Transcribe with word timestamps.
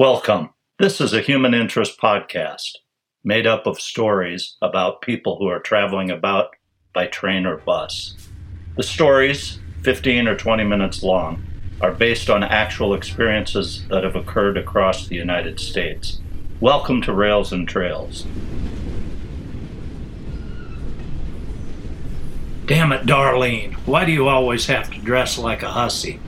Welcome. 0.00 0.48
This 0.78 0.98
is 0.98 1.12
a 1.12 1.20
human 1.20 1.52
interest 1.52 2.00
podcast 2.00 2.70
made 3.22 3.46
up 3.46 3.66
of 3.66 3.78
stories 3.78 4.56
about 4.62 5.02
people 5.02 5.36
who 5.36 5.46
are 5.48 5.60
traveling 5.60 6.10
about 6.10 6.56
by 6.94 7.06
train 7.06 7.44
or 7.44 7.58
bus. 7.58 8.16
The 8.78 8.82
stories, 8.82 9.58
15 9.82 10.26
or 10.26 10.38
20 10.38 10.64
minutes 10.64 11.02
long, 11.02 11.44
are 11.82 11.92
based 11.92 12.30
on 12.30 12.42
actual 12.42 12.94
experiences 12.94 13.86
that 13.88 14.02
have 14.02 14.16
occurred 14.16 14.56
across 14.56 15.06
the 15.06 15.16
United 15.16 15.60
States. 15.60 16.18
Welcome 16.60 17.02
to 17.02 17.12
Rails 17.12 17.52
and 17.52 17.68
Trails. 17.68 18.24
Damn 22.64 22.92
it, 22.92 23.04
Darlene, 23.04 23.74
why 23.84 24.06
do 24.06 24.12
you 24.12 24.28
always 24.28 24.64
have 24.64 24.90
to 24.94 24.98
dress 25.00 25.36
like 25.36 25.62
a 25.62 25.68
hussy? 25.68 26.20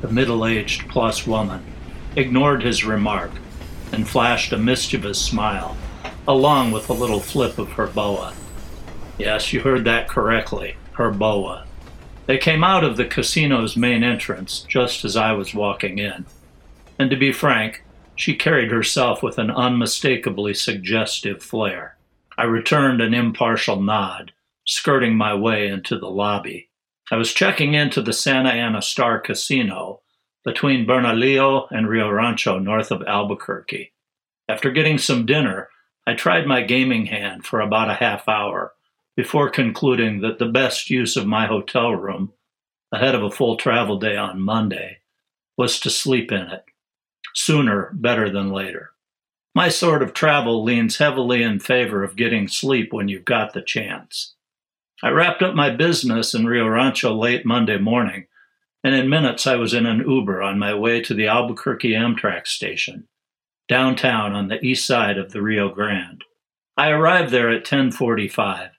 The 0.00 0.08
middle 0.08 0.46
aged 0.46 0.88
plus 0.88 1.26
woman 1.26 1.66
ignored 2.16 2.62
his 2.62 2.84
remark 2.84 3.30
and 3.92 4.08
flashed 4.08 4.52
a 4.52 4.58
mischievous 4.58 5.20
smile, 5.20 5.76
along 6.26 6.72
with 6.72 6.88
a 6.88 6.94
little 6.94 7.20
flip 7.20 7.58
of 7.58 7.72
her 7.72 7.86
boa. 7.86 8.34
Yes, 9.18 9.52
you 9.52 9.60
heard 9.60 9.84
that 9.84 10.08
correctly, 10.08 10.76
her 10.92 11.10
boa. 11.10 11.66
They 12.26 12.38
came 12.38 12.62
out 12.62 12.84
of 12.84 12.96
the 12.96 13.04
casino's 13.04 13.76
main 13.76 14.02
entrance 14.02 14.64
just 14.68 15.04
as 15.04 15.16
I 15.16 15.32
was 15.32 15.54
walking 15.54 15.98
in. 15.98 16.26
And 16.98 17.10
to 17.10 17.16
be 17.16 17.32
frank, 17.32 17.82
she 18.14 18.34
carried 18.36 18.70
herself 18.70 19.22
with 19.22 19.38
an 19.38 19.50
unmistakably 19.50 20.54
suggestive 20.54 21.42
flair. 21.42 21.96
I 22.36 22.44
returned 22.44 23.00
an 23.00 23.14
impartial 23.14 23.80
nod, 23.80 24.32
skirting 24.64 25.16
my 25.16 25.34
way 25.34 25.68
into 25.68 25.98
the 25.98 26.10
lobby. 26.10 26.68
I 27.10 27.16
was 27.16 27.32
checking 27.32 27.74
into 27.74 28.00
the 28.00 28.12
Santa 28.12 28.50
Ana 28.50 28.82
Star 28.82 29.18
Casino 29.18 30.00
between 30.44 30.86
Bernalillo 30.86 31.66
and 31.70 31.88
Rio 31.88 32.10
Rancho 32.10 32.58
north 32.58 32.90
of 32.90 33.02
Albuquerque. 33.02 33.92
After 34.48 34.70
getting 34.70 34.98
some 34.98 35.26
dinner, 35.26 35.68
I 36.06 36.14
tried 36.14 36.46
my 36.46 36.62
gaming 36.62 37.06
hand 37.06 37.44
for 37.44 37.60
about 37.60 37.90
a 37.90 37.94
half 37.94 38.28
hour 38.28 38.72
before 39.16 39.50
concluding 39.50 40.20
that 40.20 40.38
the 40.38 40.46
best 40.46 40.88
use 40.88 41.16
of 41.16 41.26
my 41.26 41.46
hotel 41.46 41.94
room, 41.94 42.32
ahead 42.90 43.14
of 43.14 43.22
a 43.22 43.30
full 43.30 43.56
travel 43.56 43.98
day 43.98 44.16
on 44.16 44.40
Monday, 44.40 44.98
was 45.56 45.78
to 45.80 45.90
sleep 45.90 46.32
in 46.32 46.42
it. 46.42 46.64
Sooner 47.34 47.90
better 47.92 48.30
than 48.30 48.50
later. 48.50 48.90
My 49.54 49.68
sort 49.68 50.02
of 50.02 50.14
travel 50.14 50.64
leans 50.64 50.96
heavily 50.96 51.42
in 51.42 51.58
favor 51.58 52.02
of 52.02 52.16
getting 52.16 52.48
sleep 52.48 52.92
when 52.92 53.08
you've 53.08 53.24
got 53.24 53.52
the 53.52 53.62
chance. 53.62 54.34
I 55.02 55.10
wrapped 55.10 55.42
up 55.42 55.54
my 55.54 55.70
business 55.70 56.34
in 56.34 56.46
Rio 56.46 56.66
Rancho 56.66 57.14
late 57.14 57.44
Monday 57.44 57.78
morning 57.78 58.26
and 58.82 58.94
in 58.94 59.08
minutes 59.08 59.46
I 59.46 59.56
was 59.56 59.74
in 59.74 59.86
an 59.86 60.08
Uber 60.08 60.42
on 60.42 60.58
my 60.58 60.74
way 60.74 61.00
to 61.02 61.14
the 61.14 61.26
Albuquerque 61.26 61.92
Amtrak 61.92 62.46
station, 62.46 63.08
downtown 63.68 64.32
on 64.32 64.48
the 64.48 64.62
east 64.64 64.86
side 64.86 65.18
of 65.18 65.32
the 65.32 65.42
Rio 65.42 65.68
Grande. 65.68 66.24
I 66.76 66.90
arrived 66.90 67.30
there 67.30 67.50
at 67.50 67.64
10:45, 67.64 68.70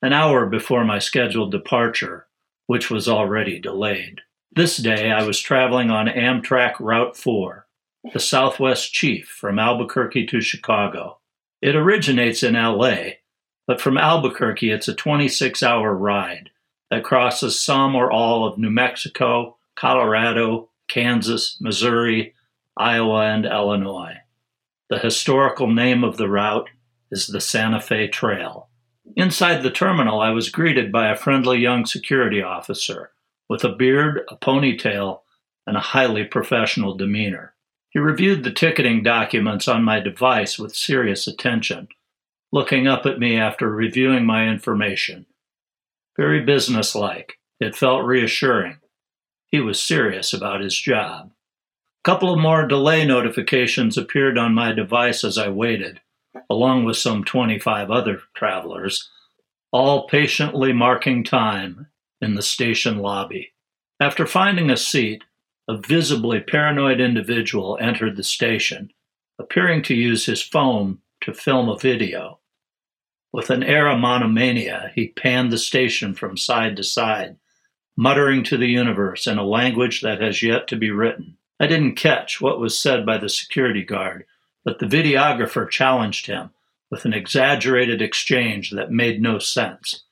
an 0.00 0.12
hour 0.12 0.46
before 0.46 0.84
my 0.84 0.98
scheduled 0.98 1.50
departure, 1.50 2.28
which 2.66 2.90
was 2.90 3.08
already 3.08 3.58
delayed. 3.58 4.22
This 4.50 4.78
day 4.78 5.10
I 5.10 5.22
was 5.24 5.40
traveling 5.40 5.90
on 5.90 6.06
Amtrak 6.06 6.80
Route 6.80 7.16
4, 7.16 7.66
the 8.12 8.20
Southwest 8.20 8.92
Chief 8.92 9.28
from 9.28 9.58
Albuquerque 9.58 10.26
to 10.26 10.40
Chicago. 10.40 11.18
It 11.60 11.76
originates 11.76 12.42
in 12.42 12.54
LA, 12.54 13.16
but 13.66 13.80
from 13.80 13.98
Albuquerque 13.98 14.70
it's 14.70 14.88
a 14.88 14.94
26-hour 14.94 15.94
ride 15.94 16.50
that 16.92 17.02
crosses 17.02 17.58
some 17.58 17.94
or 17.94 18.12
all 18.12 18.46
of 18.46 18.58
New 18.58 18.68
Mexico, 18.68 19.56
Colorado, 19.76 20.68
Kansas, 20.88 21.56
Missouri, 21.58 22.34
Iowa, 22.76 23.28
and 23.28 23.46
Illinois. 23.46 24.18
The 24.90 24.98
historical 24.98 25.68
name 25.68 26.04
of 26.04 26.18
the 26.18 26.28
route 26.28 26.68
is 27.10 27.28
the 27.28 27.40
Santa 27.40 27.80
Fe 27.80 28.08
Trail. 28.08 28.68
Inside 29.16 29.62
the 29.62 29.70
terminal, 29.70 30.20
I 30.20 30.32
was 30.32 30.50
greeted 30.50 30.92
by 30.92 31.08
a 31.10 31.16
friendly 31.16 31.60
young 31.60 31.86
security 31.86 32.42
officer 32.42 33.12
with 33.48 33.64
a 33.64 33.70
beard, 33.70 34.20
a 34.28 34.36
ponytail, 34.36 35.20
and 35.66 35.78
a 35.78 35.80
highly 35.80 36.24
professional 36.24 36.94
demeanor. 36.94 37.54
He 37.88 38.00
reviewed 38.00 38.44
the 38.44 38.52
ticketing 38.52 39.02
documents 39.02 39.66
on 39.66 39.82
my 39.82 39.98
device 39.98 40.58
with 40.58 40.76
serious 40.76 41.26
attention, 41.26 41.88
looking 42.52 42.86
up 42.86 43.06
at 43.06 43.18
me 43.18 43.38
after 43.38 43.70
reviewing 43.70 44.26
my 44.26 44.46
information 44.46 45.24
very 46.16 46.44
businesslike. 46.44 47.38
It 47.60 47.76
felt 47.76 48.04
reassuring. 48.04 48.78
He 49.50 49.60
was 49.60 49.82
serious 49.82 50.32
about 50.32 50.60
his 50.60 50.76
job. 50.78 51.32
A 52.04 52.10
couple 52.10 52.32
of 52.32 52.40
more 52.40 52.66
delay 52.66 53.04
notifications 53.04 53.96
appeared 53.96 54.36
on 54.36 54.54
my 54.54 54.72
device 54.72 55.24
as 55.24 55.38
I 55.38 55.48
waited, 55.48 56.00
along 56.50 56.84
with 56.84 56.96
some 56.96 57.24
25 57.24 57.90
other 57.90 58.22
travelers, 58.34 59.08
all 59.72 60.08
patiently 60.08 60.72
marking 60.72 61.22
time 61.22 61.88
in 62.20 62.34
the 62.34 62.42
station 62.42 62.98
lobby. 62.98 63.52
After 64.00 64.26
finding 64.26 64.70
a 64.70 64.76
seat, 64.76 65.22
a 65.68 65.76
visibly 65.76 66.40
paranoid 66.40 67.00
individual 67.00 67.78
entered 67.80 68.16
the 68.16 68.24
station, 68.24 68.90
appearing 69.38 69.82
to 69.84 69.94
use 69.94 70.26
his 70.26 70.42
phone 70.42 70.98
to 71.20 71.32
film 71.32 71.68
a 71.68 71.78
video. 71.78 72.40
With 73.32 73.48
an 73.48 73.62
air 73.62 73.88
of 73.88 73.98
monomania, 73.98 74.92
he 74.94 75.08
panned 75.08 75.50
the 75.50 75.58
station 75.58 76.14
from 76.14 76.36
side 76.36 76.76
to 76.76 76.84
side, 76.84 77.36
muttering 77.96 78.44
to 78.44 78.58
the 78.58 78.68
universe 78.68 79.26
in 79.26 79.38
a 79.38 79.44
language 79.44 80.02
that 80.02 80.20
has 80.20 80.42
yet 80.42 80.68
to 80.68 80.76
be 80.76 80.90
written. 80.90 81.38
I 81.58 81.66
didn't 81.66 81.94
catch 81.94 82.40
what 82.40 82.60
was 82.60 82.78
said 82.78 83.06
by 83.06 83.18
the 83.18 83.30
security 83.30 83.84
guard, 83.84 84.26
but 84.64 84.78
the 84.78 84.86
videographer 84.86 85.68
challenged 85.68 86.26
him 86.26 86.50
with 86.90 87.06
an 87.06 87.14
exaggerated 87.14 88.02
exchange 88.02 88.70
that 88.72 88.90
made 88.90 89.22
no 89.22 89.38
sense. 89.38 90.02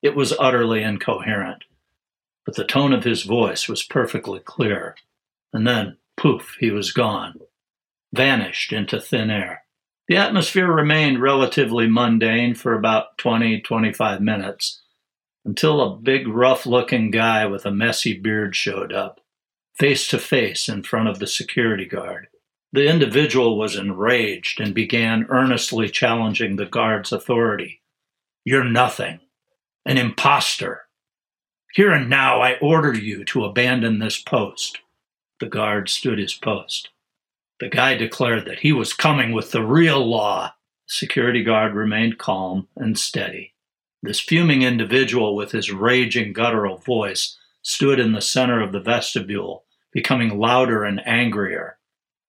It 0.00 0.16
was 0.16 0.34
utterly 0.38 0.82
incoherent, 0.82 1.64
but 2.46 2.56
the 2.56 2.64
tone 2.64 2.94
of 2.94 3.04
his 3.04 3.22
voice 3.22 3.68
was 3.68 3.82
perfectly 3.82 4.40
clear. 4.40 4.96
And 5.52 5.66
then, 5.66 5.98
poof, 6.16 6.56
he 6.58 6.70
was 6.70 6.90
gone, 6.90 7.38
vanished 8.14 8.72
into 8.72 8.98
thin 8.98 9.30
air. 9.30 9.64
The 10.08 10.16
atmosphere 10.16 10.70
remained 10.70 11.22
relatively 11.22 11.86
mundane 11.86 12.54
for 12.54 12.74
about 12.74 13.16
20, 13.18 13.60
25 13.60 14.20
minutes 14.20 14.82
until 15.44 15.80
a 15.80 15.96
big, 15.96 16.28
rough 16.28 16.66
looking 16.66 17.10
guy 17.10 17.46
with 17.46 17.66
a 17.66 17.70
messy 17.70 18.18
beard 18.18 18.54
showed 18.54 18.92
up, 18.92 19.20
face 19.78 20.08
to 20.08 20.18
face 20.18 20.68
in 20.68 20.82
front 20.82 21.08
of 21.08 21.18
the 21.18 21.26
security 21.26 21.84
guard. 21.84 22.28
The 22.72 22.88
individual 22.88 23.58
was 23.58 23.76
enraged 23.76 24.60
and 24.60 24.74
began 24.74 25.26
earnestly 25.28 25.88
challenging 25.88 26.56
the 26.56 26.66
guard's 26.66 27.12
authority. 27.12 27.82
You're 28.44 28.64
nothing, 28.64 29.20
an 29.84 29.98
impostor. 29.98 30.82
Here 31.74 31.92
and 31.92 32.08
now 32.08 32.40
I 32.40 32.58
order 32.60 32.94
you 32.94 33.24
to 33.26 33.44
abandon 33.44 33.98
this 33.98 34.20
post. 34.20 34.78
The 35.38 35.46
guard 35.46 35.88
stood 35.88 36.18
his 36.18 36.34
post. 36.34 36.90
The 37.62 37.68
guy 37.68 37.94
declared 37.94 38.44
that 38.46 38.58
he 38.58 38.72
was 38.72 38.92
coming 38.92 39.30
with 39.30 39.52
the 39.52 39.64
real 39.64 40.04
law. 40.04 40.48
The 40.48 40.94
security 40.94 41.44
guard 41.44 41.74
remained 41.74 42.18
calm 42.18 42.66
and 42.74 42.98
steady. 42.98 43.54
This 44.02 44.18
fuming 44.18 44.62
individual 44.62 45.36
with 45.36 45.52
his 45.52 45.70
raging 45.70 46.32
guttural 46.32 46.78
voice 46.78 47.38
stood 47.62 48.00
in 48.00 48.14
the 48.14 48.20
center 48.20 48.60
of 48.60 48.72
the 48.72 48.80
vestibule, 48.80 49.62
becoming 49.92 50.40
louder 50.40 50.82
and 50.82 51.06
angrier. 51.06 51.78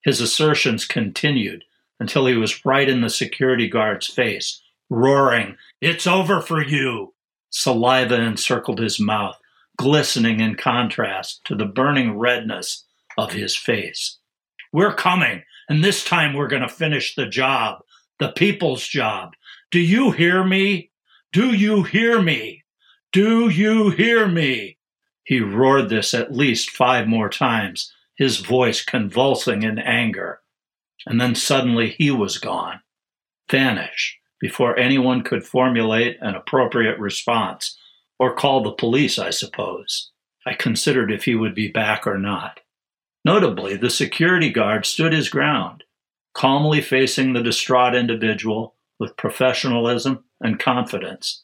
His 0.04 0.22
assertions 0.22 0.86
continued 0.86 1.64
until 2.00 2.28
he 2.28 2.36
was 2.36 2.64
right 2.64 2.88
in 2.88 3.02
the 3.02 3.10
security 3.10 3.68
guard's 3.68 4.06
face, 4.06 4.62
roaring, 4.88 5.58
It's 5.82 6.06
over 6.06 6.42
for 6.42 6.64
you! 6.64 7.16
Saliva 7.50 8.22
encircled 8.22 8.78
his 8.78 9.00
mouth, 9.00 9.40
glistening 9.78 10.42
in 10.42 10.58
contrast 10.58 11.44
to 11.46 11.56
the 11.56 11.66
burning 11.66 12.20
redness 12.20 12.86
of 13.18 13.34
his 13.34 13.56
face. 13.56 14.20
We're 14.74 14.96
coming, 14.96 15.44
and 15.70 15.84
this 15.84 16.04
time 16.04 16.34
we're 16.34 16.48
going 16.48 16.64
to 16.64 16.68
finish 16.68 17.14
the 17.14 17.28
job, 17.28 17.84
the 18.20 18.30
people's 18.30 18.88
job. 18.88 19.36
Do 19.70 19.80
you 19.80 20.12
hear 20.12 20.44
me? 20.44 20.90
Do 21.32 21.54
you 21.54 21.84
hear 21.84 22.20
me? 22.22 22.64
Do 23.12 23.50
you 23.50 23.92
hear 23.92 24.28
me? 24.28 24.80
He 25.24 25.40
roared 25.40 25.90
this 25.90 26.16
at 26.16 26.34
least 26.34 26.72
five 26.72 27.08
more 27.08 27.30
times, 27.30 27.94
his 28.18 28.38
voice 28.38 28.84
convulsing 28.84 29.62
in 29.62 29.78
anger. 29.78 30.42
And 31.06 31.22
then 31.22 31.36
suddenly 31.36 31.92
he 31.92 32.10
was 32.10 32.40
gone, 32.40 32.80
vanished, 33.52 34.18
before 34.40 34.78
anyone 34.78 35.24
could 35.24 35.46
formulate 35.46 36.18
an 36.20 36.34
appropriate 36.34 36.98
response, 36.98 37.78
or 38.18 38.36
call 38.36 38.64
the 38.64 38.72
police, 38.72 39.20
I 39.20 39.30
suppose. 39.30 40.10
I 40.48 40.54
considered 40.56 41.12
if 41.12 41.26
he 41.26 41.36
would 41.36 41.54
be 41.54 41.68
back 41.68 42.08
or 42.08 42.18
not. 42.18 42.60
Notably, 43.26 43.78
the 43.78 43.90
security 43.90 44.50
guard 44.50 44.86
stood 44.86 45.14
his 45.14 45.30
ground, 45.30 45.84
calmly 46.34 46.82
facing 46.82 47.34
the 47.34 47.44
distraught 47.44 47.96
individual 47.96 48.76
with 49.00 49.18
professionalism 49.18 50.26
and 50.42 50.60
confidence. 50.60 51.44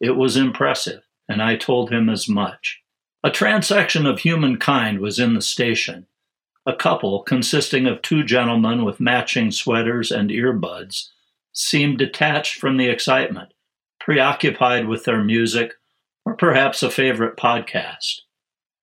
It 0.00 0.16
was 0.16 0.36
impressive, 0.36 1.02
and 1.28 1.42
I 1.42 1.56
told 1.56 1.90
him 1.90 2.08
as 2.08 2.28
much. 2.28 2.80
A 3.22 3.30
transection 3.30 4.08
of 4.08 4.20
humankind 4.20 5.00
was 5.00 5.18
in 5.18 5.34
the 5.34 5.42
station. 5.42 6.06
A 6.66 6.74
couple, 6.74 7.22
consisting 7.22 7.86
of 7.86 8.02
two 8.02 8.24
gentlemen 8.24 8.84
with 8.84 9.00
matching 9.00 9.50
sweaters 9.50 10.10
and 10.10 10.30
earbuds, 10.30 11.08
seemed 11.52 11.98
detached 11.98 12.58
from 12.58 12.76
the 12.76 12.88
excitement, 12.88 13.52
preoccupied 13.98 14.88
with 14.88 15.04
their 15.04 15.22
music 15.22 15.74
or 16.24 16.34
perhaps 16.34 16.82
a 16.82 16.90
favorite 16.90 17.36
podcast. 17.36 18.20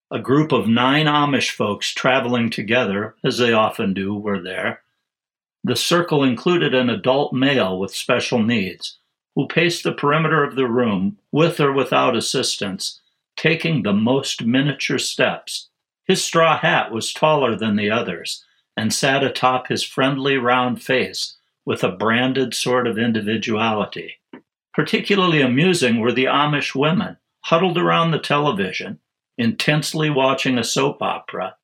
A 0.10 0.20
group 0.20 0.54
of 0.54 0.70
nine 0.70 1.06
Amish 1.06 1.52
folks 1.52 1.94
traveling 1.94 2.50
together, 2.50 3.16
as 3.26 3.40
they 3.40 3.52
often 3.52 3.94
do, 3.94 4.14
were 4.14 4.42
there. 4.42 4.82
The 5.66 5.76
circle 5.76 6.24
included 6.24 6.74
an 6.74 6.90
adult 6.90 7.34
male 7.34 7.78
with 7.78 7.94
special 7.94 8.42
needs 8.42 9.00
who 9.36 9.48
paced 9.48 9.84
the 9.84 9.92
perimeter 9.92 10.46
of 10.46 10.56
the 10.56 10.68
room 10.68 11.18
with 11.34 11.60
or 11.60 11.74
without 11.74 12.16
assistance, 12.16 13.02
taking 13.36 13.84
the 13.84 13.92
most 13.92 14.46
miniature 14.46 14.98
steps. 14.98 15.68
His 16.06 16.24
straw 16.24 16.58
hat 16.58 16.90
was 16.92 17.12
taller 17.12 17.58
than 17.58 17.76
the 17.76 17.92
others 17.92 18.46
and 18.78 18.94
sat 18.94 19.26
atop 19.26 19.68
his 19.68 19.84
friendly 19.84 20.38
round 20.38 20.82
face 20.82 21.36
with 21.66 21.84
a 21.84 21.92
branded 21.92 22.56
sort 22.56 22.88
of 22.88 22.98
individuality. 22.98 24.14
Particularly 24.74 25.42
amusing 25.42 26.00
were 26.00 26.14
the 26.14 26.26
Amish 26.26 26.74
women, 26.74 27.18
huddled 27.42 27.78
around 27.78 28.12
the 28.12 28.20
television, 28.20 29.00
intensely 29.38 30.10
watching 30.10 30.58
a 30.58 30.64
soap 30.64 31.02
opera. 31.02 31.56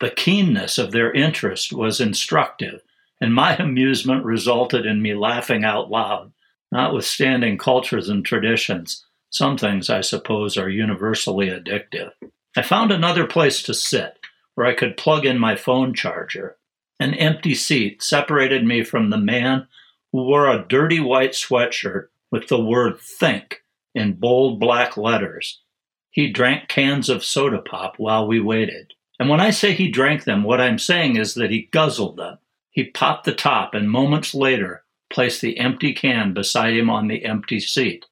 The 0.00 0.10
keenness 0.10 0.78
of 0.78 0.92
their 0.92 1.12
interest 1.12 1.72
was 1.72 2.00
instructive, 2.00 2.82
and 3.20 3.34
my 3.34 3.56
amusement 3.58 4.24
resulted 4.24 4.86
in 4.86 5.02
me 5.02 5.14
laughing 5.14 5.64
out 5.64 5.90
loud, 5.90 6.32
notwithstanding 6.72 7.58
cultures 7.58 8.08
and 8.08 8.24
traditions. 8.24 9.04
Some 9.30 9.56
things, 9.56 9.88
I 9.88 10.00
suppose, 10.00 10.56
are 10.56 10.68
universally 10.68 11.48
addictive. 11.48 12.12
I 12.56 12.62
found 12.62 12.90
another 12.90 13.26
place 13.26 13.62
to 13.64 13.74
sit 13.74 14.18
where 14.54 14.66
I 14.66 14.74
could 14.74 14.96
plug 14.96 15.24
in 15.24 15.38
my 15.38 15.54
phone 15.54 15.94
charger. 15.94 16.56
An 16.98 17.14
empty 17.14 17.54
seat 17.54 18.02
separated 18.02 18.64
me 18.64 18.82
from 18.82 19.10
the 19.10 19.18
man 19.18 19.68
who 20.12 20.24
wore 20.24 20.48
a 20.48 20.66
dirty 20.68 21.00
white 21.00 21.32
sweatshirt 21.32 22.08
with 22.30 22.48
the 22.48 22.60
word 22.60 23.00
think 23.00 23.62
in 23.94 24.14
bold 24.14 24.60
black 24.60 24.96
letters. 24.96 25.60
He 26.10 26.32
drank 26.32 26.68
cans 26.68 27.08
of 27.08 27.24
soda 27.24 27.58
pop 27.58 27.94
while 27.98 28.26
we 28.26 28.40
waited. 28.40 28.94
And 29.18 29.28
when 29.28 29.40
I 29.40 29.50
say 29.50 29.72
he 29.72 29.90
drank 29.90 30.24
them, 30.24 30.42
what 30.42 30.60
I'm 30.60 30.78
saying 30.78 31.16
is 31.16 31.34
that 31.34 31.50
he 31.50 31.68
guzzled 31.72 32.16
them. 32.16 32.38
He 32.70 32.84
popped 32.84 33.24
the 33.24 33.34
top 33.34 33.74
and 33.74 33.90
moments 33.90 34.34
later 34.34 34.84
placed 35.10 35.40
the 35.40 35.58
empty 35.58 35.92
can 35.92 36.32
beside 36.32 36.74
him 36.74 36.88
on 36.88 37.08
the 37.08 37.24
empty 37.24 37.60
seat. 37.60 38.06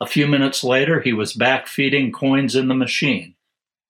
A 0.00 0.06
few 0.06 0.26
minutes 0.26 0.64
later, 0.64 1.00
he 1.00 1.12
was 1.12 1.34
back 1.34 1.66
feeding 1.66 2.10
coins 2.10 2.56
in 2.56 2.68
the 2.68 2.74
machine. 2.74 3.36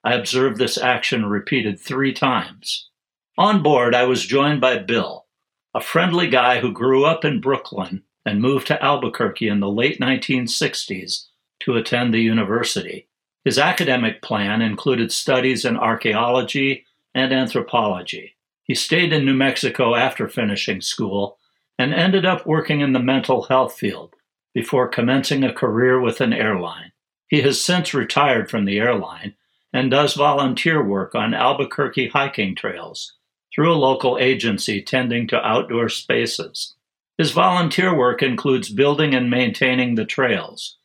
I 0.05 0.15
observed 0.15 0.59
this 0.59 0.77
action 0.77 1.25
repeated 1.27 1.81
three 1.81 2.13
times. 2.13 2.91
On 3.39 3.63
board, 3.63 3.95
I 3.95 4.05
was 4.05 4.27
joined 4.27 4.61
by 4.61 4.79
Bill, 4.79 5.27
a 5.75 5.81
friendly 5.81 6.29
guy 6.29 6.61
who 6.61 6.73
grew 6.73 7.05
up 7.05 7.25
in 7.25 7.41
Brooklyn 7.41 8.03
and 8.27 8.41
moved 8.41 8.67
to 8.67 8.83
Albuquerque 8.83 9.49
in 9.49 9.61
the 9.61 9.71
late 9.71 9.99
1960s 9.99 11.27
to 11.61 11.77
attend 11.77 12.13
the 12.13 12.21
university. 12.21 13.09
His 13.45 13.59
academic 13.59 14.23
plan 14.23 14.63
included 14.63 15.13
studies 15.13 15.65
in 15.65 15.77
archaeology 15.77 16.87
and 17.15 17.33
anthropology. 17.33 18.37
He 18.65 18.75
stayed 18.75 19.13
in 19.13 19.27
New 19.27 19.35
Mexico 19.35 19.95
after 19.95 20.29
finishing 20.29 20.81
school 20.81 21.39
and 21.79 21.93
ended 21.93 22.25
up 22.25 22.47
working 22.47 22.81
in 22.81 22.93
the 22.93 23.01
mental 23.01 23.43
health 23.43 23.77
field 23.77 24.15
before 24.55 24.89
commencing 24.89 25.45
a 25.45 25.53
career 25.53 26.01
with 26.01 26.21
an 26.23 26.33
airline. 26.33 26.93
He 27.29 27.43
has 27.43 27.61
since 27.61 27.93
retired 27.93 28.49
from 28.49 28.65
the 28.65 28.79
airline 28.79 29.35
and 29.73 29.91
does 29.91 30.15
volunteer 30.15 30.83
work 30.83 31.15
on 31.15 31.35
Albuquerque 31.35 32.09
hiking 32.09 32.55
trails 32.55 33.15
through 33.55 33.73
a 33.73 33.77
local 33.77 34.17
agency 34.19 34.81
tending 34.81 35.27
to 35.29 35.47
outdoor 35.47 35.89
spaces. 35.89 36.75
His 37.19 37.33
volunteer 37.33 37.95
work 37.95 38.23
includes 38.23 38.71
building 38.71 39.15
and 39.15 39.29
maintaining 39.29 39.95
the 39.95 40.05
trails. 40.05 40.79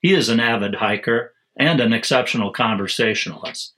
He 0.00 0.14
is 0.14 0.28
an 0.28 0.40
avid 0.40 0.76
hiker 0.76 1.32
and 1.56 1.80
an 1.80 1.92
exceptional 1.92 2.50
conversationalist. 2.50 3.74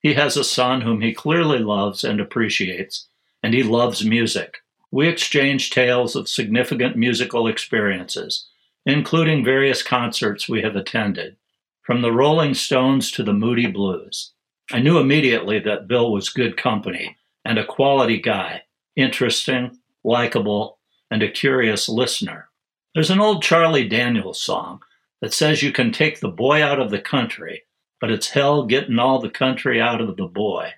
He 0.00 0.14
has 0.14 0.36
a 0.36 0.44
son 0.44 0.82
whom 0.82 1.00
he 1.00 1.12
clearly 1.12 1.58
loves 1.58 2.04
and 2.04 2.20
appreciates, 2.20 3.08
and 3.42 3.52
he 3.54 3.62
loves 3.62 4.04
music. 4.04 4.58
We 4.90 5.08
exchange 5.08 5.70
tales 5.70 6.14
of 6.14 6.28
significant 6.28 6.96
musical 6.96 7.48
experiences, 7.48 8.46
including 8.84 9.44
various 9.44 9.82
concerts 9.82 10.48
we 10.48 10.62
have 10.62 10.76
attended, 10.76 11.36
from 11.82 12.02
the 12.02 12.12
Rolling 12.12 12.54
Stones 12.54 13.10
to 13.12 13.22
the 13.22 13.32
Moody 13.32 13.66
Blues. 13.66 14.32
I 14.72 14.80
knew 14.80 14.98
immediately 14.98 15.58
that 15.60 15.88
Bill 15.88 16.12
was 16.12 16.28
good 16.28 16.56
company 16.56 17.16
and 17.44 17.58
a 17.58 17.66
quality 17.66 18.20
guy, 18.20 18.62
interesting, 18.96 19.78
likable, 20.02 20.78
and 21.10 21.22
a 21.22 21.30
curious 21.30 21.88
listener. 21.88 22.48
There's 22.94 23.10
an 23.10 23.20
old 23.20 23.42
Charlie 23.42 23.88
Daniels 23.88 24.40
song 24.40 24.80
that 25.20 25.32
says 25.32 25.62
you 25.62 25.72
can 25.72 25.92
take 25.92 26.20
the 26.20 26.28
boy 26.28 26.62
out 26.62 26.80
of 26.80 26.90
the 26.90 27.00
country, 27.00 27.62
but 28.00 28.10
it's 28.10 28.30
hell 28.30 28.64
getting 28.64 28.98
all 28.98 29.20
the 29.20 29.30
country 29.30 29.80
out 29.80 30.00
of 30.00 30.16
the 30.16 30.26
boy. 30.26 30.72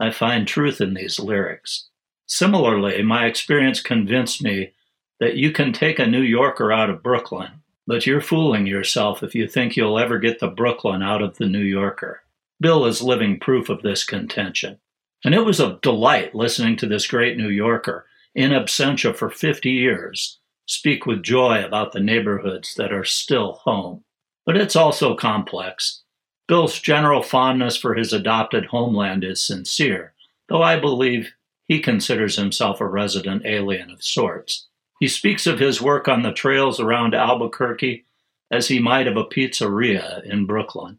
I 0.00 0.10
find 0.10 0.46
truth 0.46 0.80
in 0.80 0.94
these 0.94 1.20
lyrics. 1.20 1.88
Similarly, 2.26 3.02
my 3.02 3.26
experience 3.26 3.80
convinced 3.80 4.42
me 4.42 4.72
that 5.20 5.36
you 5.36 5.52
can 5.52 5.72
take 5.72 5.98
a 5.98 6.06
New 6.06 6.22
Yorker 6.22 6.72
out 6.72 6.90
of 6.90 7.02
Brooklyn, 7.02 7.62
but 7.86 8.06
you're 8.06 8.20
fooling 8.20 8.66
yourself 8.66 9.22
if 9.22 9.34
you 9.34 9.46
think 9.46 9.76
you'll 9.76 9.98
ever 9.98 10.18
get 10.18 10.40
the 10.40 10.48
Brooklyn 10.48 11.02
out 11.02 11.22
of 11.22 11.36
the 11.36 11.46
New 11.46 11.62
Yorker. 11.62 12.22
Bill 12.60 12.86
is 12.86 13.02
living 13.02 13.38
proof 13.38 13.68
of 13.68 13.82
this 13.82 14.04
contention. 14.04 14.78
And 15.24 15.34
it 15.34 15.44
was 15.44 15.60
a 15.60 15.78
delight 15.82 16.34
listening 16.34 16.76
to 16.78 16.86
this 16.86 17.06
great 17.06 17.36
New 17.36 17.48
Yorker 17.48 18.06
in 18.34 18.50
absentia 18.50 19.14
for 19.14 19.30
50 19.30 19.70
years 19.70 20.38
speak 20.66 21.06
with 21.06 21.22
joy 21.22 21.64
about 21.64 21.92
the 21.92 22.00
neighborhoods 22.00 22.74
that 22.74 22.92
are 22.92 23.04
still 23.04 23.54
home. 23.64 24.04
But 24.46 24.56
it's 24.56 24.76
also 24.76 25.14
complex. 25.14 26.02
Bill's 26.46 26.78
general 26.78 27.22
fondness 27.22 27.76
for 27.76 27.94
his 27.94 28.12
adopted 28.12 28.66
homeland 28.66 29.24
is 29.24 29.42
sincere, 29.42 30.12
though 30.48 30.62
I 30.62 30.78
believe 30.78 31.32
he 31.66 31.80
considers 31.80 32.36
himself 32.36 32.80
a 32.80 32.86
resident 32.86 33.46
alien 33.46 33.90
of 33.90 34.02
sorts. 34.02 34.66
He 35.00 35.08
speaks 35.08 35.46
of 35.46 35.58
his 35.58 35.82
work 35.82 36.08
on 36.08 36.22
the 36.22 36.32
trails 36.32 36.78
around 36.78 37.14
Albuquerque 37.14 38.04
as 38.50 38.68
he 38.68 38.78
might 38.78 39.06
of 39.06 39.16
a 39.16 39.24
pizzeria 39.24 40.22
in 40.24 40.46
Brooklyn. 40.46 40.98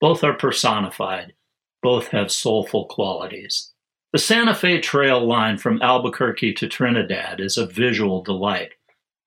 Both 0.00 0.24
are 0.24 0.34
personified, 0.34 1.34
both 1.82 2.08
have 2.08 2.32
soulful 2.32 2.86
qualities. 2.86 3.70
The 4.12 4.18
Santa 4.18 4.54
Fe 4.54 4.80
Trail 4.80 5.24
line 5.24 5.56
from 5.58 5.82
Albuquerque 5.82 6.52
to 6.54 6.68
Trinidad 6.68 7.40
is 7.40 7.56
a 7.56 7.66
visual 7.66 8.22
delight. 8.22 8.72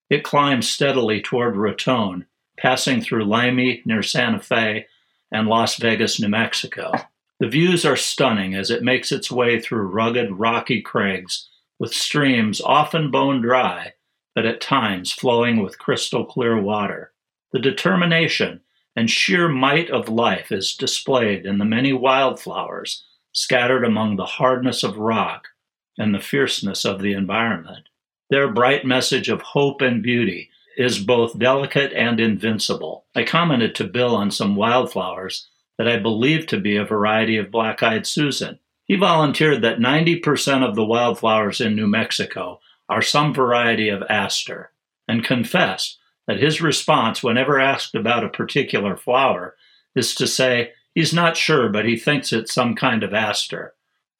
It 0.10 0.24
climbs 0.24 0.70
steadily 0.70 1.22
toward 1.22 1.56
Raton, 1.56 2.26
passing 2.58 3.02
through 3.02 3.26
Lamy 3.26 3.82
near 3.86 4.02
Santa 4.02 4.40
Fe 4.40 4.88
and 5.32 5.48
Las 5.48 5.76
Vegas, 5.76 6.20
New 6.20 6.30
Mexico. 6.30 6.94
The 7.40 7.50
views 7.50 7.86
are 7.86 7.98
stunning 7.98 8.56
as 8.56 8.72
it 8.72 8.84
makes 8.84 9.12
its 9.12 9.30
way 9.30 9.60
through 9.60 9.88
rugged, 9.88 10.32
rocky 10.32 10.82
crags 10.82 11.50
with 11.80 11.94
streams 11.94 12.62
often 12.62 13.12
bone 13.12 13.42
dry, 13.42 13.94
but 14.34 14.46
at 14.46 14.62
times 14.62 15.12
flowing 15.12 15.62
with 15.62 15.80
crystal 15.80 16.26
clear 16.26 16.60
water. 16.60 17.12
The 17.52 17.60
determination 17.60 18.62
and 18.96 19.10
sheer 19.10 19.48
might 19.48 19.90
of 19.92 20.10
life 20.10 20.52
is 20.52 20.74
displayed 20.74 21.46
in 21.46 21.60
the 21.60 21.66
many 21.66 21.94
wildflowers 21.94 23.04
scattered 23.32 23.84
among 23.84 24.16
the 24.16 24.26
hardness 24.26 24.82
of 24.84 24.98
rock 24.98 25.50
and 25.98 26.14
the 26.16 26.20
fierceness 26.20 26.84
of 26.86 27.02
the 27.02 27.14
environment. 27.14 27.90
Their 28.30 28.52
bright 28.52 28.86
message 28.86 29.30
of 29.30 29.42
hope 29.42 29.82
and 29.82 30.04
beauty 30.04 30.50
is 30.78 31.00
both 31.00 31.40
delicate 31.40 31.94
and 31.94 32.20
invincible. 32.20 33.06
I 33.16 33.24
commented 33.24 33.74
to 33.76 33.86
Bill 33.86 34.16
on 34.16 34.32
some 34.32 34.56
wildflowers 34.56 35.48
that 35.78 35.88
I 35.88 35.98
believed 35.98 36.50
to 36.50 36.60
be 36.60 36.76
a 36.76 36.86
variety 36.86 37.38
of 37.38 37.52
black 37.52 37.82
eyed 37.82 38.06
Susan. 38.06 38.60
He 38.86 38.96
volunteered 38.96 39.62
that 39.62 39.80
90% 39.80 40.68
of 40.68 40.76
the 40.76 40.86
wildflowers 40.86 41.62
in 41.62 41.76
New 41.76 41.88
Mexico 41.88 42.60
are 42.90 43.02
some 43.02 43.34
variety 43.34 43.90
of 43.90 44.04
aster, 44.10 44.72
and 45.08 45.24
confessed 45.24 45.98
that 46.28 46.40
his 46.40 46.62
response, 46.62 47.24
whenever 47.24 47.60
asked 47.60 47.96
about 47.96 48.24
a 48.24 48.30
particular 48.30 48.96
flower, 48.96 49.56
is 49.96 50.14
to 50.16 50.28
say 50.28 50.72
he's 50.94 51.14
not 51.14 51.38
sure, 51.38 51.70
but 51.70 51.86
he 51.86 51.98
thinks 51.98 52.32
it's 52.32 52.54
some 52.54 52.76
kind 52.76 53.04
of 53.04 53.14
aster. 53.14 53.74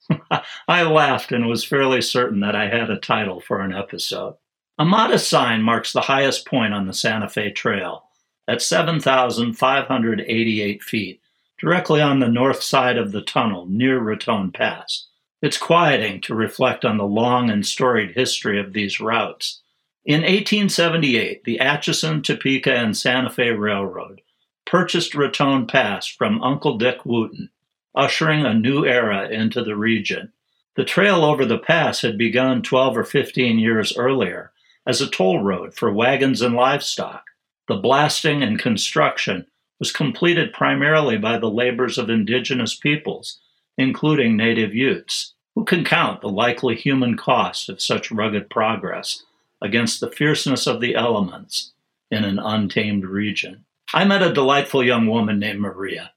I 0.68 0.84
laughed 0.84 1.32
and 1.32 1.48
was 1.48 1.64
fairly 1.64 2.02
certain 2.02 2.42
that 2.42 2.56
I 2.56 2.70
had 2.70 2.90
a 2.90 2.98
title 2.98 3.40
for 3.40 3.62
an 3.62 3.74
episode. 3.74 4.36
A 4.78 4.86
modest 4.86 5.30
sign 5.30 5.64
marks 5.64 5.92
the 5.92 6.02
highest 6.02 6.46
point 6.46 6.74
on 6.74 6.88
the 6.88 6.94
Santa 6.94 7.30
Fe 7.30 7.52
Trail 7.52 8.04
at 8.48 8.62
7,588 8.62 10.84
feet, 10.84 11.22
directly 11.60 12.02
on 12.02 12.20
the 12.20 12.28
north 12.28 12.62
side 12.62 12.98
of 12.98 13.12
the 13.12 13.22
tunnel 13.22 13.66
near 13.68 14.00
Raton 14.00 14.52
Pass. 14.52 15.08
It's 15.42 15.58
quieting 15.58 16.22
to 16.22 16.36
reflect 16.36 16.86
on 16.86 16.98
the 16.98 17.06
long 17.06 17.50
and 17.50 17.66
storied 17.66 18.12
history 18.12 18.60
of 18.60 18.74
these 18.74 19.00
routes. 19.00 19.62
In 20.06 20.22
1878, 20.22 21.44
the 21.44 21.60
Atchison, 21.60 22.22
Topeka, 22.22 22.74
and 22.74 22.96
Santa 22.96 23.30
Fe 23.30 23.50
Railroad 23.50 24.22
purchased 24.66 25.16
Raton 25.16 25.68
Pass 25.68 26.08
from 26.08 26.42
Uncle 26.42 26.78
Dick 26.78 27.06
Wootton 27.06 27.50
ushering 27.98 28.46
a 28.46 28.54
new 28.54 28.86
era 28.86 29.28
into 29.28 29.64
the 29.64 29.76
region. 29.76 30.32
The 30.76 30.86
trail 30.86 31.26
over 31.26 31.44
the 31.44 31.58
pass 31.58 32.02
had 32.02 32.18
begun 32.18 32.62
12 32.62 32.98
or 32.98 33.04
15 33.04 33.58
years 33.58 33.98
earlier 33.98 34.52
as 34.86 35.02
a 35.02 35.10
toll 35.10 35.44
road 35.44 35.74
for 35.74 35.92
wagons 35.92 36.42
and 36.42 36.56
livestock. 36.56 37.26
The 37.68 37.76
blasting 37.76 38.44
and 38.44 38.60
construction 38.60 39.48
was 39.80 39.92
completed 39.92 40.54
primarily 40.54 41.18
by 41.18 41.40
the 41.40 41.50
labors 41.50 41.98
of 41.98 42.10
indigenous 42.10 42.76
peoples, 42.76 43.40
including 43.78 44.38
native 44.38 44.74
Utes. 44.74 45.34
Who 45.56 45.66
can 45.66 45.84
count 45.84 46.22
the 46.22 46.30
likely 46.30 46.76
human 46.76 47.18
cost 47.18 47.68
of 47.68 47.82
such 47.82 48.12
rugged 48.12 48.50
progress 48.50 49.24
against 49.60 50.00
the 50.00 50.12
fierceness 50.12 50.68
of 50.68 50.82
the 50.82 50.94
elements 50.94 51.74
in 52.12 52.24
an 52.24 52.38
untamed 52.38 53.06
region? 53.06 53.66
I 53.92 54.06
met 54.06 54.22
a 54.22 54.34
delightful 54.34 54.84
young 54.84 55.08
woman 55.08 55.40
named 55.40 55.60
Maria. 55.60 56.12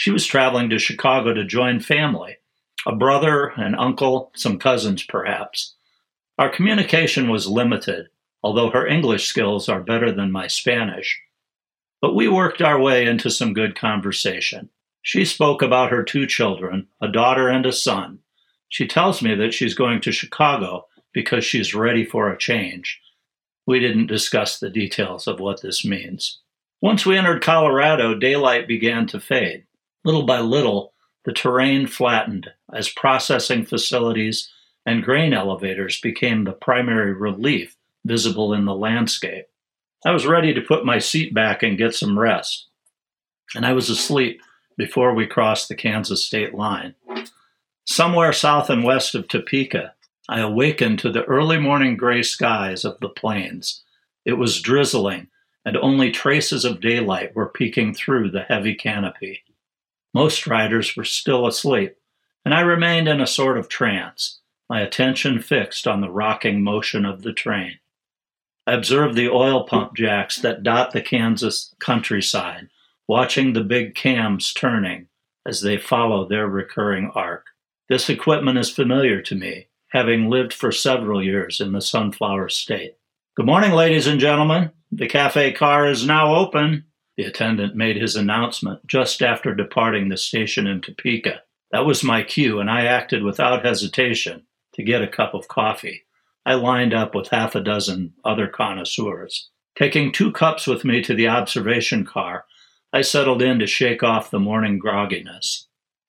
She 0.00 0.10
was 0.10 0.24
traveling 0.24 0.70
to 0.70 0.78
Chicago 0.78 1.34
to 1.34 1.44
join 1.44 1.78
family 1.78 2.38
a 2.86 2.96
brother, 2.96 3.48
an 3.56 3.74
uncle, 3.74 4.32
some 4.34 4.58
cousins 4.58 5.02
perhaps. 5.02 5.74
Our 6.38 6.48
communication 6.48 7.28
was 7.28 7.46
limited, 7.46 8.06
although 8.42 8.70
her 8.70 8.86
English 8.86 9.26
skills 9.26 9.68
are 9.68 9.82
better 9.82 10.10
than 10.10 10.32
my 10.32 10.46
Spanish. 10.46 11.20
But 12.00 12.14
we 12.14 12.28
worked 12.28 12.62
our 12.62 12.80
way 12.80 13.04
into 13.04 13.30
some 13.30 13.52
good 13.52 13.78
conversation. 13.78 14.70
She 15.02 15.26
spoke 15.26 15.60
about 15.60 15.90
her 15.90 16.02
two 16.02 16.26
children, 16.26 16.88
a 17.02 17.08
daughter 17.08 17.50
and 17.50 17.66
a 17.66 17.70
son. 17.70 18.20
She 18.70 18.88
tells 18.88 19.20
me 19.20 19.34
that 19.34 19.52
she's 19.52 19.74
going 19.74 20.00
to 20.00 20.12
Chicago 20.12 20.86
because 21.12 21.44
she's 21.44 21.74
ready 21.74 22.06
for 22.06 22.30
a 22.30 22.38
change. 22.38 22.98
We 23.66 23.80
didn't 23.80 24.06
discuss 24.06 24.58
the 24.58 24.70
details 24.70 25.26
of 25.28 25.40
what 25.40 25.60
this 25.60 25.84
means. 25.84 26.40
Once 26.80 27.04
we 27.04 27.18
entered 27.18 27.42
Colorado, 27.42 28.14
daylight 28.14 28.66
began 28.66 29.06
to 29.08 29.20
fade. 29.20 29.66
Little 30.04 30.24
by 30.24 30.40
little, 30.40 30.94
the 31.24 31.32
terrain 31.32 31.86
flattened 31.86 32.50
as 32.72 32.88
processing 32.88 33.64
facilities 33.64 34.50
and 34.86 35.04
grain 35.04 35.34
elevators 35.34 36.00
became 36.00 36.44
the 36.44 36.52
primary 36.52 37.12
relief 37.12 37.76
visible 38.04 38.54
in 38.54 38.64
the 38.64 38.74
landscape. 38.74 39.46
I 40.04 40.12
was 40.12 40.26
ready 40.26 40.54
to 40.54 40.62
put 40.62 40.86
my 40.86 40.98
seat 40.98 41.34
back 41.34 41.62
and 41.62 41.76
get 41.76 41.94
some 41.94 42.18
rest, 42.18 42.68
and 43.54 43.66
I 43.66 43.74
was 43.74 43.90
asleep 43.90 44.40
before 44.78 45.14
we 45.14 45.26
crossed 45.26 45.68
the 45.68 45.74
Kansas 45.74 46.24
state 46.24 46.54
line. 46.54 46.94
Somewhere 47.84 48.32
south 48.32 48.70
and 48.70 48.82
west 48.82 49.14
of 49.14 49.28
Topeka, 49.28 49.92
I 50.28 50.40
awakened 50.40 51.00
to 51.00 51.12
the 51.12 51.24
early 51.24 51.58
morning 51.58 51.98
gray 51.98 52.22
skies 52.22 52.84
of 52.84 52.98
the 53.00 53.10
plains. 53.10 53.82
It 54.24 54.34
was 54.34 54.62
drizzling, 54.62 55.28
and 55.66 55.76
only 55.76 56.10
traces 56.10 56.64
of 56.64 56.80
daylight 56.80 57.34
were 57.36 57.50
peeking 57.50 57.92
through 57.92 58.30
the 58.30 58.42
heavy 58.42 58.74
canopy. 58.74 59.42
Most 60.12 60.46
riders 60.46 60.96
were 60.96 61.04
still 61.04 61.46
asleep, 61.46 61.96
and 62.44 62.52
I 62.52 62.60
remained 62.60 63.08
in 63.08 63.20
a 63.20 63.26
sort 63.26 63.58
of 63.58 63.68
trance, 63.68 64.40
my 64.68 64.80
attention 64.80 65.40
fixed 65.40 65.86
on 65.86 66.00
the 66.00 66.10
rocking 66.10 66.62
motion 66.62 67.04
of 67.04 67.22
the 67.22 67.32
train. 67.32 67.78
I 68.66 68.74
observed 68.74 69.16
the 69.16 69.28
oil 69.28 69.64
pump 69.64 69.96
jacks 69.96 70.36
that 70.38 70.62
dot 70.62 70.92
the 70.92 71.02
Kansas 71.02 71.74
countryside, 71.80 72.68
watching 73.08 73.52
the 73.52 73.64
big 73.64 73.94
cams 73.94 74.52
turning 74.52 75.08
as 75.46 75.62
they 75.62 75.78
follow 75.78 76.28
their 76.28 76.46
recurring 76.46 77.10
arc. 77.14 77.46
This 77.88 78.08
equipment 78.08 78.58
is 78.58 78.70
familiar 78.70 79.22
to 79.22 79.34
me, 79.34 79.68
having 79.88 80.30
lived 80.30 80.52
for 80.52 80.70
several 80.70 81.22
years 81.22 81.60
in 81.60 81.72
the 81.72 81.80
Sunflower 81.80 82.48
State. 82.50 82.96
Good 83.36 83.46
morning, 83.46 83.72
ladies 83.72 84.06
and 84.06 84.20
gentlemen. 84.20 84.70
The 84.92 85.08
cafe 85.08 85.52
car 85.52 85.86
is 85.86 86.06
now 86.06 86.34
open. 86.34 86.84
The 87.20 87.26
attendant 87.26 87.76
made 87.76 87.98
his 87.98 88.16
announcement 88.16 88.86
just 88.86 89.20
after 89.20 89.54
departing 89.54 90.08
the 90.08 90.16
station 90.16 90.66
in 90.66 90.80
Topeka. 90.80 91.42
That 91.70 91.84
was 91.84 92.02
my 92.02 92.22
cue, 92.22 92.60
and 92.60 92.70
I 92.70 92.86
acted 92.86 93.22
without 93.22 93.62
hesitation 93.62 94.46
to 94.72 94.82
get 94.82 95.02
a 95.02 95.06
cup 95.06 95.34
of 95.34 95.46
coffee. 95.46 96.06
I 96.46 96.54
lined 96.54 96.94
up 96.94 97.14
with 97.14 97.28
half 97.28 97.54
a 97.54 97.60
dozen 97.60 98.14
other 98.24 98.48
connoisseurs. 98.48 99.50
Taking 99.76 100.12
two 100.12 100.32
cups 100.32 100.66
with 100.66 100.82
me 100.82 101.02
to 101.02 101.14
the 101.14 101.28
observation 101.28 102.06
car, 102.06 102.46
I 102.90 103.02
settled 103.02 103.42
in 103.42 103.58
to 103.58 103.66
shake 103.66 104.02
off 104.02 104.30
the 104.30 104.40
morning 104.40 104.80
grogginess. 104.80 105.66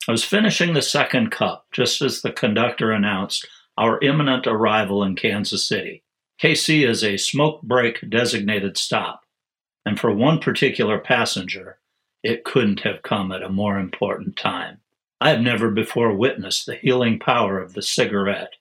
I 0.08 0.14
was 0.14 0.24
finishing 0.24 0.74
the 0.74 0.82
second 0.82 1.30
cup 1.30 1.66
just 1.74 2.02
as 2.02 2.22
the 2.22 2.32
conductor 2.32 2.94
announced 2.94 3.46
our 3.78 4.00
imminent 4.00 4.48
arrival 4.48 5.04
in 5.04 5.18
Kansas 5.18 5.68
City. 5.68 6.04
KC 6.42 6.88
is 6.88 7.04
a 7.04 7.18
smoke 7.18 7.62
break 7.64 8.10
designated 8.10 8.78
stop, 8.78 9.21
and 9.86 10.00
for 10.00 10.12
one 10.12 10.40
particular 10.40 11.00
passenger, 11.00 11.80
it 12.24 12.44
couldn't 12.44 12.82
have 12.82 13.02
come 13.02 13.32
at 13.32 13.44
a 13.44 13.50
more 13.50 13.80
important 13.80 14.36
time. 14.36 14.80
I 15.20 15.30
have 15.30 15.42
never 15.42 15.70
before 15.70 16.14
witnessed 16.16 16.66
the 16.66 16.76
healing 16.76 17.20
power 17.20 17.60
of 17.60 17.74
the 17.74 17.82
cigarette, 17.82 18.54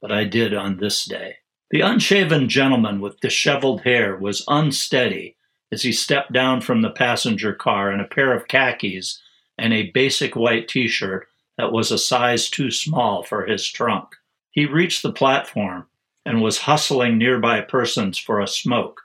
but 0.00 0.10
I 0.10 0.24
did 0.24 0.54
on 0.54 0.76
this 0.76 1.04
day. 1.04 1.36
The 1.70 1.82
unshaven 1.82 2.48
gentleman 2.48 3.00
with 3.00 3.20
disheveled 3.20 3.82
hair 3.82 4.16
was 4.16 4.44
unsteady 4.48 5.36
as 5.70 5.82
he 5.82 5.92
stepped 5.92 6.32
down 6.32 6.60
from 6.60 6.82
the 6.82 6.90
passenger 6.90 7.52
car 7.52 7.92
in 7.92 8.00
a 8.00 8.08
pair 8.08 8.34
of 8.34 8.48
khakis 8.48 9.20
and 9.56 9.72
a 9.72 9.90
basic 9.92 10.34
white 10.34 10.68
t 10.68 10.88
shirt 10.88 11.28
that 11.56 11.72
was 11.72 11.92
a 11.92 11.98
size 11.98 12.48
too 12.48 12.70
small 12.70 13.22
for 13.22 13.46
his 13.46 13.68
trunk. 13.68 14.08
He 14.50 14.66
reached 14.66 15.02
the 15.02 15.12
platform 15.12 15.86
and 16.24 16.42
was 16.42 16.58
hustling 16.58 17.18
nearby 17.18 17.60
persons 17.60 18.18
for 18.18 18.40
a 18.40 18.48
smoke. 18.48 19.02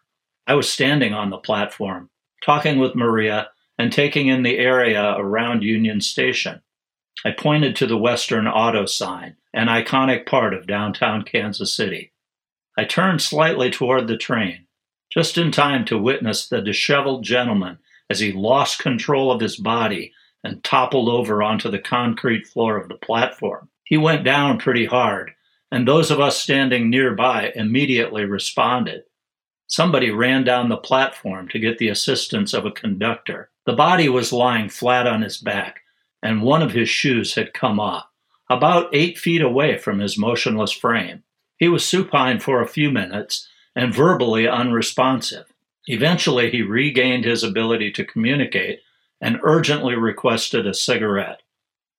I 0.48 0.54
was 0.54 0.70
standing 0.70 1.14
on 1.14 1.32
the 1.32 1.38
platform, 1.38 2.10
talking 2.44 2.78
with 2.78 2.96
Maria 2.96 3.50
and 3.80 3.92
taking 3.92 4.28
in 4.28 4.44
the 4.44 4.60
area 4.60 5.16
around 5.18 5.64
Union 5.64 6.02
Station. 6.02 6.62
I 7.26 7.32
pointed 7.32 7.76
to 7.78 7.88
the 7.88 7.98
Western 7.98 8.48
Auto 8.48 8.86
sign, 8.86 9.38
an 9.54 9.68
iconic 9.68 10.28
part 10.28 10.54
of 10.54 10.68
downtown 10.68 11.24
Kansas 11.24 11.74
City. 11.74 12.12
I 12.78 12.84
turned 12.84 13.22
slightly 13.22 13.72
toward 13.72 14.08
the 14.08 14.18
train, 14.18 14.68
just 15.12 15.38
in 15.38 15.52
time 15.52 15.84
to 15.86 15.98
witness 15.98 16.48
the 16.48 16.62
disheveled 16.62 17.24
gentleman 17.24 17.80
as 18.10 18.20
he 18.20 18.32
lost 18.32 18.78
control 18.80 19.32
of 19.32 19.42
his 19.42 19.56
body 19.56 20.14
and 20.44 20.64
toppled 20.64 21.10
over 21.10 21.42
onto 21.42 21.72
the 21.72 21.80
concrete 21.80 22.46
floor 22.46 22.78
of 22.78 22.88
the 22.88 22.96
platform. 22.96 23.70
He 23.84 23.98
went 23.98 24.24
down 24.24 24.60
pretty 24.60 24.86
hard, 24.86 25.32
and 25.72 25.88
those 25.88 26.12
of 26.12 26.20
us 26.20 26.38
standing 26.38 26.92
nearby 26.92 27.52
immediately 27.56 28.26
responded. 28.26 29.04
Somebody 29.68 30.12
ran 30.12 30.44
down 30.44 30.70
the 30.70 30.78
platform 30.78 31.48
to 31.50 31.60
get 31.60 31.80
the 31.80 31.88
assistance 31.88 32.54
of 32.54 32.66
a 32.66 32.72
conductor. 32.72 33.50
The 33.66 33.74
body 33.74 34.08
was 34.08 34.32
lying 34.32 34.70
flat 34.70 35.08
on 35.08 35.24
his 35.24 35.38
back, 35.38 35.82
and 36.22 36.44
one 36.44 36.62
of 36.62 36.72
his 36.72 36.88
shoes 36.88 37.34
had 37.34 37.54
come 37.54 37.80
off, 37.80 38.06
about 38.50 38.94
eight 38.94 39.18
feet 39.18 39.42
away 39.42 39.78
from 39.78 40.00
his 40.00 40.20
motionless 40.20 40.72
frame. 40.72 41.24
He 41.58 41.68
was 41.68 41.84
supine 41.84 42.40
for 42.40 42.62
a 42.62 42.68
few 42.68 42.92
minutes 42.92 43.48
and 43.76 43.94
verbally 43.94 44.48
unresponsive. 44.48 45.46
Eventually, 45.88 46.52
he 46.52 46.62
regained 46.62 47.26
his 47.26 47.44
ability 47.44 47.92
to 47.94 48.06
communicate 48.06 48.82
and 49.20 49.40
urgently 49.44 49.96
requested 49.96 50.68
a 50.68 50.74
cigarette. 50.74 51.42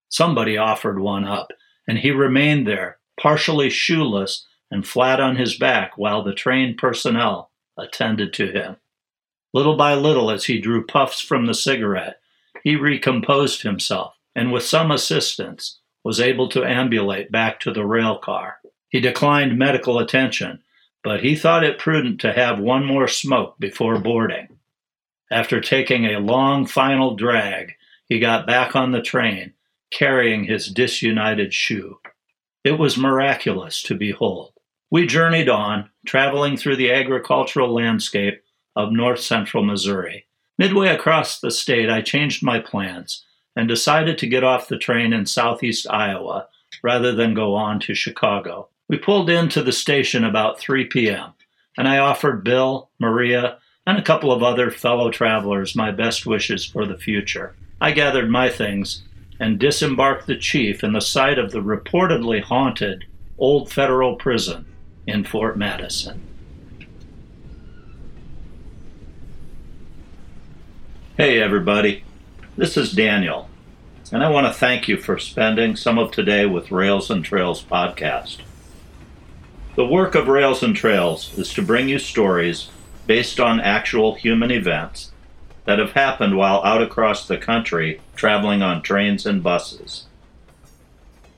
Somebody 0.08 0.56
offered 0.56 1.00
one 1.00 1.24
up, 1.24 1.52
and 1.88 1.98
he 1.98 2.10
remained 2.12 2.66
there, 2.66 2.98
partially 3.20 3.70
shoeless 3.70 4.46
and 4.70 4.86
flat 4.86 5.20
on 5.20 5.36
his 5.36 5.58
back, 5.58 5.98
while 5.98 6.22
the 6.22 6.34
train 6.34 6.76
personnel 6.76 7.50
attended 7.78 8.32
to 8.34 8.50
him. 8.50 8.76
Little 9.52 9.76
by 9.76 9.94
little, 9.94 10.30
as 10.30 10.44
he 10.44 10.60
drew 10.60 10.86
puffs 10.86 11.20
from 11.20 11.46
the 11.46 11.54
cigarette, 11.54 12.20
he 12.62 12.76
recomposed 12.76 13.62
himself 13.62 14.14
and, 14.34 14.52
with 14.52 14.64
some 14.64 14.90
assistance, 14.90 15.78
was 16.04 16.20
able 16.20 16.48
to 16.50 16.64
ambulate 16.64 17.32
back 17.32 17.58
to 17.60 17.72
the 17.72 17.84
rail 17.84 18.18
car. 18.18 18.58
He 18.88 19.00
declined 19.00 19.58
medical 19.58 19.98
attention, 19.98 20.62
but 21.02 21.22
he 21.22 21.34
thought 21.34 21.64
it 21.64 21.78
prudent 21.78 22.20
to 22.20 22.32
have 22.32 22.58
one 22.58 22.84
more 22.84 23.08
smoke 23.08 23.58
before 23.58 23.98
boarding. 23.98 24.58
After 25.30 25.60
taking 25.60 26.04
a 26.04 26.20
long 26.20 26.66
final 26.66 27.16
drag, 27.16 27.74
he 28.08 28.20
got 28.20 28.46
back 28.46 28.76
on 28.76 28.92
the 28.92 29.02
train, 29.02 29.54
carrying 29.90 30.44
his 30.44 30.68
disunited 30.68 31.52
shoe. 31.52 31.98
It 32.62 32.78
was 32.78 32.96
miraculous 32.96 33.82
to 33.84 33.94
behold. 33.94 34.52
We 34.88 35.04
journeyed 35.04 35.48
on, 35.48 35.90
traveling 36.06 36.56
through 36.56 36.76
the 36.76 36.92
agricultural 36.92 37.74
landscape 37.74 38.40
of 38.76 38.92
north 38.92 39.18
central 39.18 39.64
Missouri. 39.64 40.26
Midway 40.58 40.88
across 40.88 41.40
the 41.40 41.50
state, 41.50 41.90
I 41.90 42.02
changed 42.02 42.44
my 42.44 42.60
plans 42.60 43.24
and 43.56 43.66
decided 43.66 44.16
to 44.18 44.28
get 44.28 44.44
off 44.44 44.68
the 44.68 44.78
train 44.78 45.12
in 45.12 45.26
southeast 45.26 45.88
Iowa 45.90 46.46
rather 46.84 47.12
than 47.12 47.34
go 47.34 47.54
on 47.54 47.80
to 47.80 47.96
Chicago. 47.96 48.68
We 48.88 48.96
pulled 48.96 49.28
into 49.28 49.60
the 49.60 49.72
station 49.72 50.22
about 50.22 50.60
3 50.60 50.84
p.m., 50.84 51.32
and 51.76 51.88
I 51.88 51.98
offered 51.98 52.44
Bill, 52.44 52.88
Maria, 53.00 53.58
and 53.88 53.98
a 53.98 54.02
couple 54.02 54.30
of 54.30 54.44
other 54.44 54.70
fellow 54.70 55.10
travelers 55.10 55.74
my 55.74 55.90
best 55.90 56.26
wishes 56.26 56.64
for 56.64 56.86
the 56.86 56.96
future. 56.96 57.56
I 57.80 57.90
gathered 57.90 58.30
my 58.30 58.48
things 58.50 59.02
and 59.40 59.58
disembarked 59.58 60.28
the 60.28 60.36
chief 60.36 60.84
in 60.84 60.92
the 60.92 61.00
sight 61.00 61.40
of 61.40 61.50
the 61.50 61.58
reportedly 61.58 62.40
haunted 62.40 63.04
old 63.36 63.70
federal 63.70 64.14
prison 64.14 64.64
in 65.06 65.24
Fort 65.24 65.56
Madison. 65.56 66.20
Hey, 71.16 71.40
everybody. 71.40 72.04
This 72.56 72.76
is 72.76 72.92
Daniel. 72.92 73.48
And 74.12 74.22
I 74.22 74.30
want 74.30 74.46
to 74.46 74.52
thank 74.52 74.88
you 74.88 74.96
for 74.96 75.18
spending 75.18 75.76
some 75.76 75.98
of 75.98 76.10
today 76.10 76.46
with 76.46 76.70
Rails 76.70 77.10
and 77.10 77.24
Trails 77.24 77.62
podcast. 77.62 78.38
The 79.76 79.86
work 79.86 80.14
of 80.14 80.28
Rails 80.28 80.62
and 80.62 80.74
Trails 80.74 81.36
is 81.38 81.52
to 81.54 81.62
bring 81.62 81.88
you 81.88 81.98
stories 81.98 82.68
based 83.06 83.38
on 83.40 83.60
actual 83.60 84.14
human 84.14 84.50
events 84.50 85.12
that 85.64 85.78
have 85.78 85.92
happened 85.92 86.36
while 86.36 86.62
out 86.64 86.82
across 86.82 87.26
the 87.26 87.38
country 87.38 88.00
traveling 88.14 88.62
on 88.62 88.82
trains 88.82 89.26
and 89.26 89.42
buses. 89.42 90.06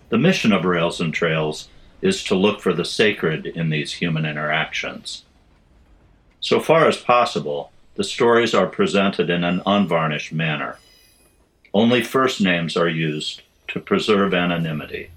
The 0.09 0.19
mission 0.19 0.53
of 0.53 0.65
Rails 0.65 1.01
and 1.01 1.13
Trails 1.13 1.69
is 2.01 2.23
to 2.25 2.35
look 2.35 2.61
for 2.61 2.73
the 2.73 2.85
sacred 2.85 3.47
in 3.47 3.71
these 3.71 3.95
human 3.95 4.25
interactions. 4.25 5.25
So 6.41 6.61
far 6.61 6.87
as 6.87 6.97
possible, 6.97 7.73
the 7.97 8.05
stories 8.05 8.55
are 8.55 8.67
presented 8.67 9.29
in 9.29 9.43
an 9.43 9.61
unvarnished 9.67 10.33
manner. 10.33 10.79
Only 11.75 12.03
first 12.03 12.41
names 12.41 12.77
are 12.77 12.89
used 12.89 13.43
to 13.69 13.81
preserve 13.81 14.33
anonymity. 14.33 15.11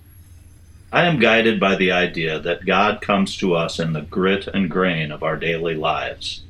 I 0.91 1.05
am 1.05 1.19
guided 1.19 1.59
by 1.59 1.75
the 1.75 1.91
idea 1.91 2.39
that 2.39 2.65
God 2.65 3.01
comes 3.01 3.37
to 3.37 3.53
us 3.53 3.79
in 3.79 3.93
the 3.93 4.01
grit 4.01 4.47
and 4.47 4.69
grain 4.69 5.11
of 5.11 5.23
our 5.23 5.37
daily 5.37 5.75
lives, 5.75 6.41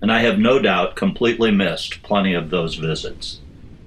and 0.00 0.10
I 0.10 0.20
have 0.20 0.38
no 0.38 0.58
doubt 0.58 0.96
completely 0.96 1.50
missed 1.50 2.02
plenty 2.02 2.32
of 2.32 2.48
those 2.48 2.76
visits. 2.76 3.40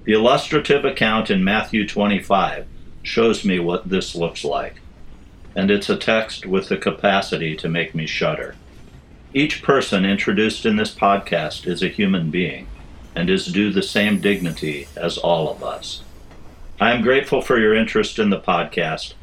The 0.04 0.12
illustrative 0.12 0.84
account 0.84 1.30
in 1.30 1.42
Matthew 1.42 1.88
25 1.88 2.66
shows 3.02 3.44
me 3.44 3.58
what 3.58 3.88
this 3.88 4.14
looks 4.14 4.44
like, 4.44 4.80
and 5.54 5.70
it's 5.70 5.88
a 5.88 5.96
text 5.96 6.46
with 6.46 6.68
the 6.68 6.76
capacity 6.76 7.56
to 7.56 7.68
make 7.68 7.94
me 7.94 8.06
shudder. 8.06 8.54
Each 9.32 9.62
person 9.62 10.04
introduced 10.04 10.66
in 10.66 10.76
this 10.76 10.94
podcast 10.94 11.66
is 11.66 11.82
a 11.82 11.88
human 11.88 12.30
being 12.30 12.66
and 13.14 13.30
is 13.30 13.46
due 13.46 13.72
the 13.72 13.82
same 13.82 14.20
dignity 14.20 14.88
as 14.96 15.18
all 15.18 15.48
of 15.48 15.62
us. 15.62 16.02
I 16.80 16.92
am 16.92 17.02
grateful 17.02 17.42
for 17.42 17.58
your 17.58 17.74
interest 17.74 18.18
in 18.18 18.30
the 18.30 18.40
podcast 18.40 19.14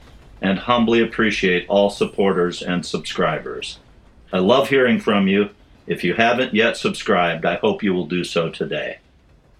and 0.41 0.60
humbly 0.60 1.01
appreciate 1.01 1.67
all 1.67 1.89
supporters 1.89 2.62
and 2.62 2.86
subscribers. 2.86 3.79
I 4.31 4.39
love 4.39 4.69
hearing 4.69 5.00
from 5.00 5.27
you. 5.27 5.50
If 5.88 6.03
you 6.03 6.13
haven't 6.13 6.53
yet 6.53 6.77
subscribed, 6.77 7.46
I 7.46 7.55
hope 7.55 7.81
you 7.81 7.93
will 7.93 8.05
do 8.05 8.24
so 8.24 8.50
today. 8.50 9.00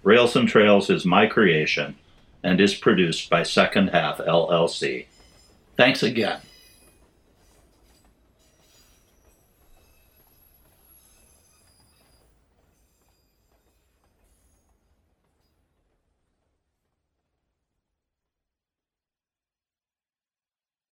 Rails 0.02 0.36
and 0.36 0.48
Trails 0.48 0.90
is 0.90 1.04
my 1.04 1.26
creation 1.26 1.96
and 2.42 2.60
is 2.60 2.74
produced 2.74 3.28
by 3.28 3.42
Second 3.42 3.88
Half 3.88 4.18
LLC. 4.18 5.06
Thanks 5.76 6.02
again. 6.02 6.40